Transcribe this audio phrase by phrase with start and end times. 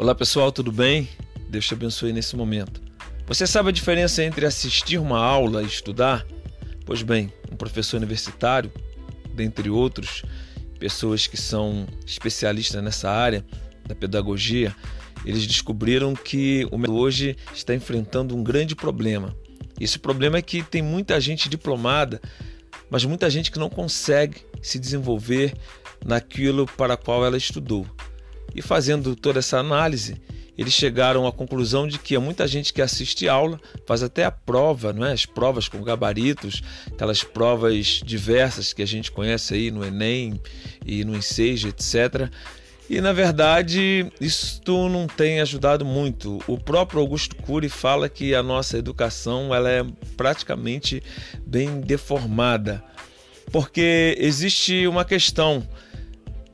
[0.00, 1.06] Olá pessoal, tudo bem?
[1.50, 2.80] Deus te abençoe nesse momento.
[3.26, 6.26] Você sabe a diferença entre assistir uma aula e estudar?
[6.86, 8.72] Pois bem, um professor universitário,
[9.34, 10.22] dentre outros,
[10.78, 13.44] pessoas que são especialistas nessa área
[13.86, 14.74] da pedagogia,
[15.22, 19.36] eles descobriram que o hoje está enfrentando um grande problema.
[19.78, 22.22] Esse problema é que tem muita gente diplomada,
[22.88, 25.52] mas muita gente que não consegue se desenvolver
[26.02, 27.86] naquilo para qual ela estudou.
[28.54, 30.20] E fazendo toda essa análise,
[30.56, 34.30] eles chegaram à conclusão de que há muita gente que assiste aula, faz até a
[34.30, 35.12] prova, não é?
[35.12, 40.40] As provas com gabaritos, aquelas provas diversas que a gente conhece aí no Enem
[40.84, 42.28] e no Enseja, etc.
[42.90, 46.42] E na verdade, isto não tem ajudado muito.
[46.46, 49.86] O próprio Augusto Cury fala que a nossa educação ela é
[50.16, 51.02] praticamente
[51.46, 52.82] bem deformada.
[53.52, 55.66] Porque existe uma questão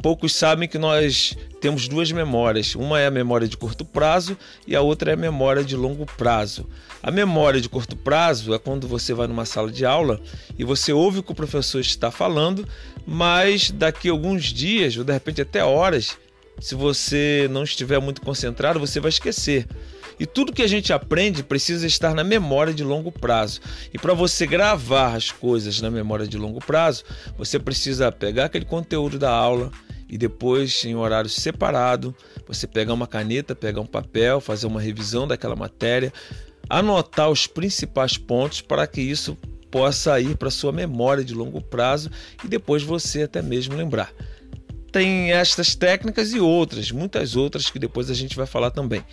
[0.00, 2.74] poucos sabem que nós temos duas memórias.
[2.74, 6.06] Uma é a memória de curto prazo e a outra é a memória de longo
[6.06, 6.66] prazo.
[7.02, 10.20] A memória de curto prazo é quando você vai numa sala de aula
[10.58, 12.66] e você ouve o que o professor está falando,
[13.06, 16.16] mas daqui a alguns dias, ou de repente até horas,
[16.60, 19.66] se você não estiver muito concentrado, você vai esquecer.
[20.18, 23.62] E tudo que a gente aprende precisa estar na memória de longo prazo.
[23.92, 27.04] E para você gravar as coisas na memória de longo prazo,
[27.38, 29.72] você precisa pegar aquele conteúdo da aula,
[30.10, 32.14] e depois, em horário separado,
[32.46, 36.12] você pegar uma caneta, pegar um papel, fazer uma revisão daquela matéria,
[36.68, 39.38] anotar os principais pontos para que isso
[39.70, 42.10] possa ir para sua memória de longo prazo
[42.44, 44.12] e depois você até mesmo lembrar.
[44.92, 49.04] Tem estas técnicas e outras, muitas outras que depois a gente vai falar também.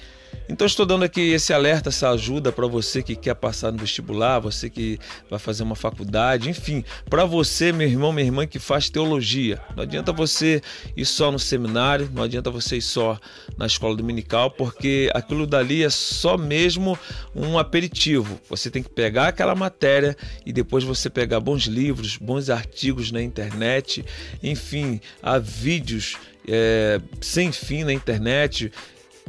[0.50, 4.40] Então estou dando aqui esse alerta, essa ajuda para você que quer passar no vestibular,
[4.40, 4.98] você que
[5.30, 9.62] vai fazer uma faculdade, enfim, para você, meu irmão, minha irmã que faz teologia.
[9.76, 10.62] Não adianta você
[10.96, 13.20] ir só no seminário, não adianta você ir só
[13.58, 16.98] na escola dominical, porque aquilo dali é só mesmo
[17.36, 18.40] um aperitivo.
[18.50, 23.22] Você tem que pegar aquela matéria e depois você pegar bons livros, bons artigos na
[23.22, 24.06] internet,
[24.42, 25.38] enfim, há
[25.68, 26.16] vídeos
[26.48, 28.72] é, sem fim na internet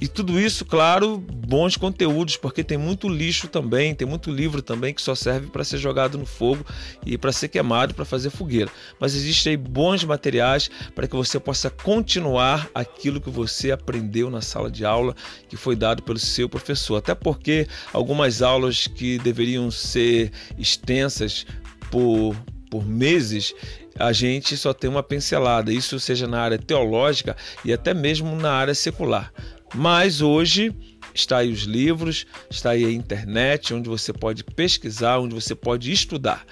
[0.00, 4.94] e tudo isso, claro, bons conteúdos, porque tem muito lixo também, tem muito livro também
[4.94, 6.65] que só serve para ser jogado no fogo
[7.04, 8.71] e para ser queimado, para fazer fogueira.
[9.00, 14.70] Mas existem bons materiais para que você possa continuar aquilo que você aprendeu na sala
[14.70, 15.16] de aula,
[15.49, 16.99] que foi dado pelo seu professor.
[16.99, 21.44] Até porque algumas aulas que deveriam ser extensas
[21.91, 22.37] por,
[22.71, 23.55] por meses,
[23.99, 28.53] a gente só tem uma pincelada, isso seja na área teológica e até mesmo na
[28.53, 29.33] área secular.
[29.75, 30.75] Mas hoje
[31.15, 35.91] está aí os livros, está aí a internet, onde você pode pesquisar, onde você pode
[35.91, 36.47] estudar.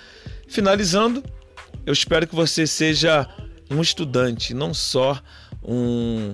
[0.49, 1.23] Finalizando,
[1.85, 3.29] eu espero que você seja
[3.71, 5.21] um estudante, não só
[5.63, 6.33] um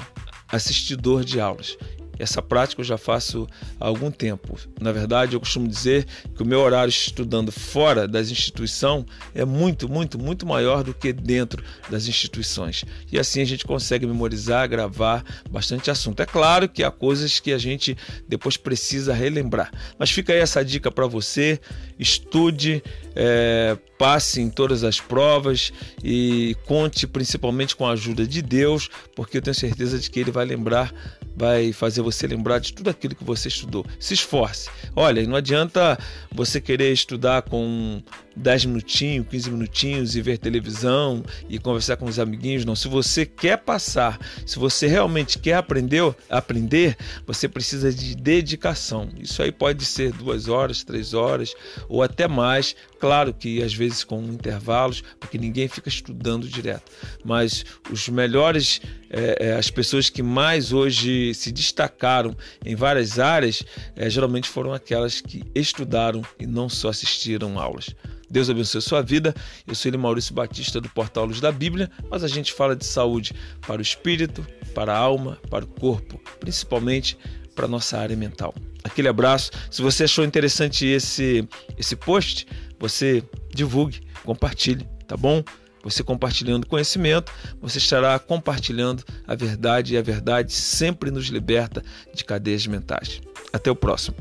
[0.49, 1.77] assistidor de aulas.
[2.23, 3.49] Essa prática eu já faço
[3.81, 4.57] há algum tempo.
[4.81, 6.07] Na verdade, eu costumo dizer
[6.37, 11.13] que o meu horário estudando fora das instituições é muito, muito, muito maior do que
[11.13, 12.85] dentro das instituições.
[13.11, 16.21] E assim a gente consegue memorizar, gravar bastante assunto.
[16.21, 17.97] É claro que há coisas que a gente
[18.29, 19.73] depois precisa relembrar.
[19.99, 21.61] Mas fica aí essa dica para você:
[21.99, 22.85] estude,
[23.17, 25.73] é, passe em todas as provas
[26.05, 30.31] e conte principalmente com a ajuda de Deus, porque eu tenho certeza de que Ele
[30.31, 30.93] vai lembrar
[31.37, 33.85] vai fazer você lembrar de tudo aquilo que você estudou.
[33.99, 34.71] Se esforce.
[34.95, 35.99] Olha, não adianta
[36.31, 38.03] você querer estudar com
[38.37, 42.75] 10 minutinhos, 15 minutinhos e ver televisão e conversar com os amiguinhos, não.
[42.75, 49.09] Se você quer passar, se você realmente quer aprender, aprender, você precisa de dedicação.
[49.19, 51.55] Isso aí pode ser duas horas, três horas
[51.89, 52.75] ou até mais.
[52.99, 56.91] Claro que às vezes com intervalos, porque ninguém fica estudando direto.
[57.25, 63.65] Mas os melhores, é, as pessoas que mais hoje se destacaram em várias áreas,
[63.97, 67.95] é, geralmente foram aquelas que estudaram e não só assistiram aulas.
[68.33, 69.35] Deus abençoe a sua vida.
[69.67, 72.87] Eu sou ele Maurício Batista do Portal Luz da Bíblia, mas a gente fala de
[72.87, 74.45] saúde para o espírito,
[74.75, 77.19] para a alma, para o corpo, principalmente
[77.55, 78.55] para a nossa área mental.
[78.83, 79.51] Aquele abraço.
[79.71, 81.47] Se você achou interessante esse,
[81.77, 82.47] esse post,
[82.81, 83.23] você
[83.55, 85.45] divulgue, compartilhe, tá bom?
[85.85, 87.31] Você compartilhando conhecimento,
[87.61, 93.21] você estará compartilhando a verdade e a verdade sempre nos liberta de cadeias mentais.
[93.53, 94.17] Até o próximo.